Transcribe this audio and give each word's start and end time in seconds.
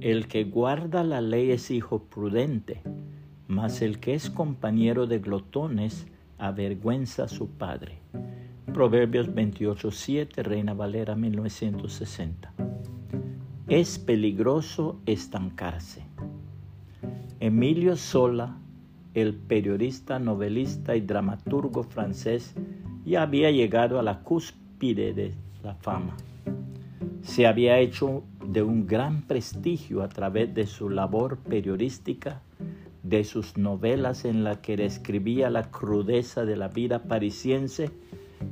El 0.00 0.28
que 0.28 0.44
guarda 0.44 1.02
la 1.02 1.20
ley 1.20 1.50
es 1.50 1.72
hijo 1.72 2.04
prudente, 2.04 2.82
mas 3.48 3.82
el 3.82 3.98
que 3.98 4.14
es 4.14 4.30
compañero 4.30 5.08
de 5.08 5.18
glotones 5.18 6.06
avergüenza 6.38 7.24
a 7.24 7.28
su 7.28 7.48
padre. 7.48 7.98
Proverbios 8.72 9.28
28.7, 9.28 10.44
Reina 10.44 10.72
Valera 10.72 11.16
1960. 11.16 12.52
Es 13.66 13.98
peligroso 13.98 15.00
estancarse. 15.04 16.04
Emilio 17.40 17.96
Sola, 17.96 18.56
el 19.14 19.34
periodista, 19.34 20.20
novelista 20.20 20.94
y 20.94 21.00
dramaturgo 21.00 21.82
francés, 21.82 22.54
ya 23.04 23.22
había 23.22 23.50
llegado 23.50 23.98
a 23.98 24.04
la 24.04 24.20
cúspide 24.20 25.12
de 25.12 25.34
la 25.64 25.74
fama. 25.74 26.16
Se 27.22 27.48
había 27.48 27.80
hecho 27.80 28.22
de 28.48 28.62
un 28.62 28.86
gran 28.86 29.20
prestigio 29.22 30.02
a 30.02 30.08
través 30.08 30.54
de 30.54 30.66
su 30.66 30.88
labor 30.88 31.36
periodística, 31.36 32.40
de 33.02 33.22
sus 33.24 33.58
novelas 33.58 34.24
en 34.24 34.42
las 34.42 34.58
que 34.58 34.78
describía 34.78 35.50
la 35.50 35.70
crudeza 35.70 36.46
de 36.46 36.56
la 36.56 36.68
vida 36.68 37.02
parisiense 37.02 37.90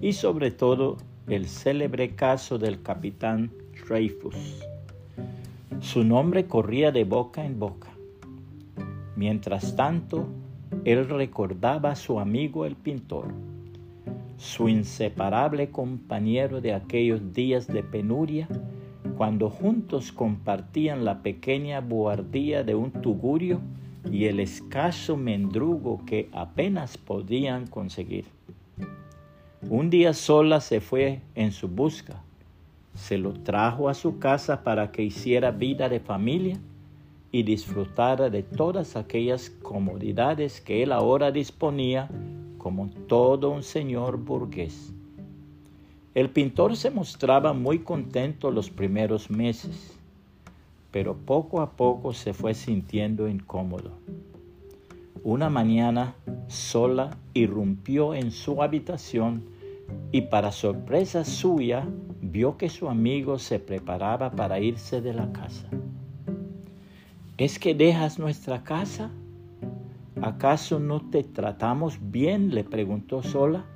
y 0.03 0.13
sobre 0.13 0.51
todo 0.51 0.99
el 1.29 1.47
célebre 1.47 2.15
caso 2.15 2.59
del 2.59 2.83
capitán 2.83 3.51
Dreyfus. 3.89 4.37
Su 5.81 6.05
nombre 6.05 6.47
corría 6.47 6.93
de 6.93 7.05
boca 7.05 7.47
en 7.47 7.59
boca. 7.59 7.89
Mientras 9.17 9.77
tanto, 9.77 10.29
él 10.85 11.09
recordaba 11.09 11.93
a 11.93 11.97
su 11.97 12.21
amigo 12.21 12.67
el 12.67 12.77
pintor, 12.77 13.29
su 14.37 14.69
inseparable 14.69 15.71
compañero 15.71 16.61
de 16.61 16.75
aquellos 16.75 17.33
días 17.33 17.67
de 17.67 17.83
penuria, 17.83 18.47
cuando 19.17 19.49
juntos 19.49 20.13
compartían 20.13 21.05
la 21.05 21.23
pequeña 21.23 21.81
buhardía 21.81 22.63
de 22.65 22.75
un 22.75 22.91
tugurio 22.91 23.61
y 24.11 24.27
el 24.27 24.41
escaso 24.41 25.17
mendrugo 25.17 26.05
que 26.05 26.29
apenas 26.33 26.99
podían 26.99 27.67
conseguir. 27.67 28.27
Un 29.69 29.91
día 29.91 30.13
sola 30.13 30.61
se 30.61 30.81
fue 30.81 31.21
en 31.35 31.51
su 31.53 31.69
busca, 31.69 32.23
se 32.95 33.19
lo 33.19 33.33
trajo 33.33 33.89
a 33.89 33.95
su 33.95 34.19
casa 34.19 34.63
para 34.63 34.93
que 34.93 35.03
hiciera 35.03 35.51
vida 35.51 35.89
de 35.89 35.99
familia 35.99 36.59
y 37.33 37.43
disfrutara 37.43 38.31
de 38.31 38.43
todas 38.43 38.97
aquellas 38.97 39.51
comodidades 39.51 40.61
que 40.61 40.83
él 40.83 40.93
ahora 40.93 41.33
disponía 41.33 42.09
como 42.59 42.89
todo 43.09 43.51
un 43.51 43.63
señor 43.63 44.19
burgués. 44.19 44.96
El 46.17 46.31
pintor 46.31 46.79
se 46.79 46.91
mostraba 46.91 47.53
muy 47.53 47.81
contento 47.81 48.51
los 48.51 48.71
primeros 48.71 49.29
meses, 49.29 49.93
pero 50.91 51.15
poco 51.15 51.61
a 51.61 51.73
poco 51.73 52.15
se 52.15 52.33
fue 52.33 52.55
sintiendo 52.55 53.29
incómodo. 53.29 53.91
Una 55.23 55.51
mañana 55.51 56.15
sola 56.49 57.19
irrumpió 57.35 58.15
en 58.15 58.31
su 58.31 58.63
habitación 58.63 59.45
y 60.11 60.23
para 60.23 60.53
sorpresa 60.53 61.23
suya 61.23 61.87
vio 62.23 62.57
que 62.57 62.71
su 62.71 62.89
amigo 62.89 63.39
se 63.39 63.59
preparaba 63.59 64.31
para 64.31 64.59
irse 64.59 65.03
de 65.03 65.13
la 65.13 65.31
casa. 65.33 65.69
¿Es 67.37 67.59
que 67.59 67.75
dejas 67.75 68.19
nuestra 68.19 68.65
casa? 68.65 69.11
¿Acaso 70.23 70.81
no 70.81 71.11
te 71.11 71.25
tratamos 71.25 71.99
bien? 72.01 72.55
le 72.55 72.65
preguntó 72.65 73.23
sola. 73.23 73.67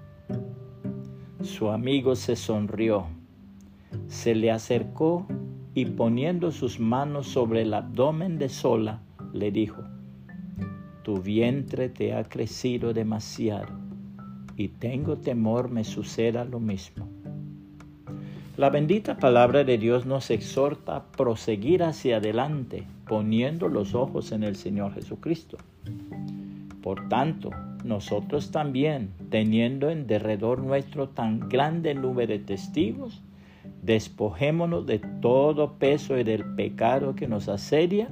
Su 1.42 1.70
amigo 1.70 2.16
se 2.16 2.36
sonrió, 2.36 3.06
se 4.08 4.34
le 4.34 4.50
acercó 4.50 5.26
y 5.72 5.86
poniendo 5.86 6.52
sus 6.52 6.78
manos 6.78 7.28
sobre 7.28 7.62
el 7.62 7.72
abdomen 7.72 8.38
de 8.38 8.50
sola, 8.50 9.00
le 9.32 9.50
dijo, 9.50 9.82
tu 11.02 11.22
vientre 11.22 11.88
te 11.88 12.14
ha 12.14 12.24
crecido 12.24 12.92
demasiado 12.92 13.68
y 14.56 14.68
tengo 14.68 15.16
temor 15.16 15.70
me 15.70 15.84
suceda 15.84 16.44
lo 16.44 16.60
mismo. 16.60 17.08
La 18.58 18.68
bendita 18.68 19.16
palabra 19.16 19.64
de 19.64 19.78
Dios 19.78 20.04
nos 20.04 20.30
exhorta 20.30 20.96
a 20.96 21.04
proseguir 21.04 21.82
hacia 21.82 22.18
adelante, 22.18 22.86
poniendo 23.06 23.68
los 23.68 23.94
ojos 23.94 24.32
en 24.32 24.42
el 24.42 24.56
Señor 24.56 24.92
Jesucristo. 24.92 25.56
Por 26.82 27.08
tanto, 27.08 27.50
nosotros 27.84 28.50
también, 28.50 29.10
teniendo 29.30 29.90
en 29.90 30.06
derredor 30.06 30.60
nuestro 30.60 31.08
tan 31.08 31.48
grande 31.48 31.94
nube 31.94 32.26
de 32.26 32.38
testigos, 32.38 33.22
despojémonos 33.82 34.86
de 34.86 34.98
todo 34.98 35.74
peso 35.74 36.18
y 36.18 36.24
del 36.24 36.44
pecado 36.44 37.14
que 37.14 37.28
nos 37.28 37.48
asedia 37.48 38.08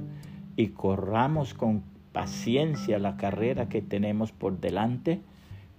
y 0.55 0.67
corramos 0.69 1.53
con 1.53 1.83
paciencia 2.11 2.99
la 2.99 3.17
carrera 3.17 3.69
que 3.69 3.81
tenemos 3.81 4.31
por 4.31 4.59
delante, 4.59 5.21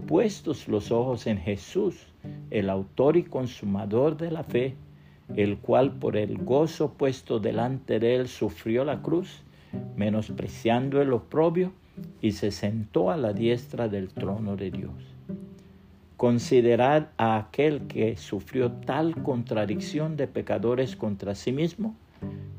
puestos 0.06 0.68
los 0.68 0.90
ojos 0.90 1.26
en 1.26 1.38
Jesús, 1.38 2.06
el 2.50 2.70
autor 2.70 3.16
y 3.16 3.24
consumador 3.24 4.16
de 4.16 4.30
la 4.30 4.44
fe, 4.44 4.74
el 5.36 5.58
cual 5.58 5.92
por 5.92 6.16
el 6.16 6.38
gozo 6.38 6.94
puesto 6.94 7.40
delante 7.40 7.98
de 7.98 8.16
él 8.16 8.28
sufrió 8.28 8.84
la 8.84 9.02
cruz, 9.02 9.42
menospreciando 9.96 11.00
el 11.00 11.12
oprobio, 11.12 11.72
y 12.20 12.32
se 12.32 12.50
sentó 12.50 13.10
a 13.10 13.16
la 13.16 13.32
diestra 13.32 13.88
del 13.88 14.08
trono 14.08 14.56
de 14.56 14.70
Dios. 14.70 14.94
Considerad 16.16 17.08
a 17.16 17.36
aquel 17.38 17.86
que 17.86 18.16
sufrió 18.16 18.72
tal 18.72 19.22
contradicción 19.22 20.16
de 20.16 20.26
pecadores 20.26 20.96
contra 20.96 21.34
sí 21.34 21.52
mismo, 21.52 21.96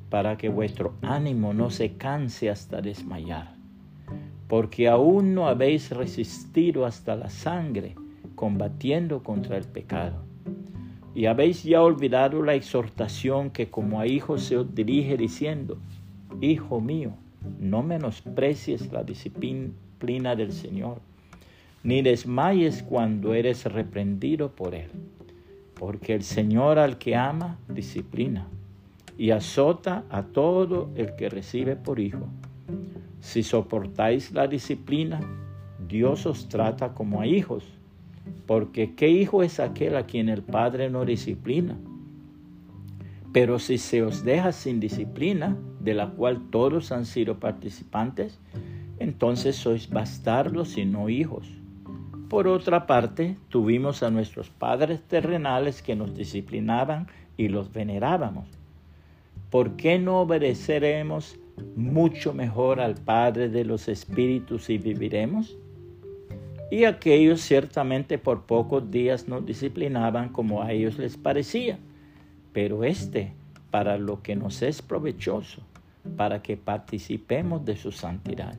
para 0.09 0.37
que 0.37 0.49
vuestro 0.49 0.95
ánimo 1.01 1.53
no 1.53 1.69
se 1.69 1.93
canse 1.93 2.49
hasta 2.49 2.81
desmayar 2.81 3.61
porque 4.51 4.89
aún 4.89 5.33
no 5.33 5.47
habéis 5.47 5.91
resistido 5.91 6.85
hasta 6.85 7.15
la 7.15 7.29
sangre 7.29 7.95
combatiendo 8.35 9.23
contra 9.23 9.55
el 9.55 9.63
pecado. 9.63 10.25
Y 11.15 11.27
habéis 11.27 11.63
ya 11.63 11.81
olvidado 11.81 12.43
la 12.43 12.53
exhortación 12.53 13.51
que 13.51 13.69
como 13.69 14.01
a 14.01 14.07
hijos 14.07 14.43
se 14.43 14.57
os 14.57 14.75
dirige 14.75 15.15
diciendo, 15.15 15.77
Hijo 16.41 16.81
mío, 16.81 17.13
no 17.59 17.83
menosprecies 17.83 18.91
la 18.91 19.03
disciplina 19.03 20.35
del 20.35 20.51
Señor, 20.51 20.99
ni 21.83 22.01
desmayes 22.01 22.83
cuando 22.83 23.33
eres 23.33 23.65
reprendido 23.65 24.51
por 24.51 24.75
Él, 24.75 24.89
porque 25.73 26.13
el 26.13 26.23
Señor 26.23 26.79
al 26.79 26.97
que 26.97 27.15
ama 27.15 27.57
disciplina 27.67 28.47
y 29.17 29.31
azota 29.31 30.03
a 30.09 30.23
todo 30.23 30.89
el 30.95 31.15
que 31.15 31.29
recibe 31.29 31.75
por 31.75 31.99
hijo. 31.99 32.27
Si 33.19 33.43
soportáis 33.43 34.31
la 34.31 34.47
disciplina, 34.47 35.19
Dios 35.87 36.25
os 36.25 36.47
trata 36.47 36.93
como 36.93 37.21
a 37.21 37.27
hijos, 37.27 37.63
porque 38.47 38.95
¿qué 38.95 39.09
hijo 39.09 39.43
es 39.43 39.59
aquel 39.59 39.95
a 39.95 40.05
quien 40.05 40.29
el 40.29 40.41
Padre 40.41 40.89
no 40.89 41.05
disciplina? 41.05 41.77
Pero 43.33 43.59
si 43.59 43.77
se 43.77 44.03
os 44.03 44.25
deja 44.25 44.51
sin 44.51 44.79
disciplina, 44.79 45.57
de 45.79 45.93
la 45.93 46.09
cual 46.09 46.49
todos 46.49 46.91
han 46.91 47.05
sido 47.05 47.39
participantes, 47.39 48.39
entonces 48.99 49.55
sois 49.55 49.89
bastardos 49.89 50.77
y 50.77 50.85
no 50.85 51.09
hijos. 51.09 51.47
Por 52.29 52.47
otra 52.47 52.87
parte, 52.87 53.37
tuvimos 53.49 54.03
a 54.03 54.09
nuestros 54.09 54.49
padres 54.49 55.01
terrenales 55.01 55.81
que 55.81 55.95
nos 55.95 56.15
disciplinaban 56.15 57.07
y 57.37 57.47
los 57.47 57.73
venerábamos. 57.73 58.47
¿Por 59.49 59.75
qué 59.75 59.99
no 59.99 60.21
obedeceremos 60.21 61.37
mucho 61.75 62.33
mejor 62.33 62.79
al 62.79 62.95
Padre 62.95 63.49
de 63.49 63.65
los 63.65 63.87
Espíritus 63.89 64.69
y 64.69 64.77
viviremos? 64.77 65.57
Y 66.69 66.85
aquellos 66.85 67.41
ciertamente 67.41 68.17
por 68.17 68.45
pocos 68.45 68.89
días 68.89 69.27
nos 69.27 69.45
disciplinaban 69.45 70.29
como 70.29 70.63
a 70.63 70.71
ellos 70.71 70.97
les 70.97 71.17
parecía, 71.17 71.79
pero 72.53 72.83
este 72.83 73.33
para 73.69 73.97
lo 73.97 74.21
que 74.21 74.35
nos 74.35 74.61
es 74.61 74.81
provechoso, 74.81 75.61
para 76.17 76.41
que 76.41 76.57
participemos 76.57 77.63
de 77.65 77.77
su 77.77 77.91
santidad. 77.91 78.57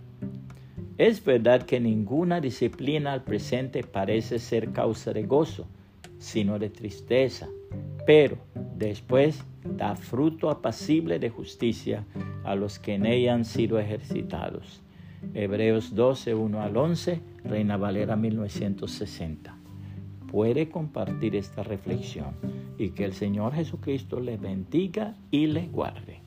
Es 0.99 1.25
verdad 1.25 1.63
que 1.63 1.81
ninguna 1.81 2.41
disciplina 2.41 3.13
al 3.13 3.23
presente 3.23 3.83
parece 3.83 4.39
ser 4.39 4.73
causa 4.73 5.13
de 5.13 5.25
gozo, 5.25 5.67
sino 6.19 6.59
de 6.59 6.71
tristeza, 6.71 7.49
pero 8.07 8.39
después 8.77 9.45
da 9.65 9.97
fruto 9.97 10.51
apacible 10.51 11.19
de 11.19 11.31
justicia 11.31 12.05
a 12.45 12.55
los 12.55 12.79
que 12.79 12.95
en 12.95 13.07
ella 13.07 13.35
han 13.35 13.45
sido 13.45 13.79
ejercitados. 13.79 14.83
Hebreos 15.35 15.95
12, 15.95 16.35
1 16.35 16.63
al 16.63 16.77
11, 16.77 17.21
Reina 17.45 17.77
Valera 17.77 18.17
1960. 18.17 19.57
Puede 20.31 20.69
compartir 20.69 21.37
esta 21.37 21.63
reflexión 21.63 22.35
y 22.79 22.91
que 22.91 23.05
el 23.05 23.13
Señor 23.13 23.55
Jesucristo 23.55 24.21
le 24.21 24.37
bendiga 24.37 25.17
y 25.31 25.47
le 25.47 25.67
guarde. 25.69 26.22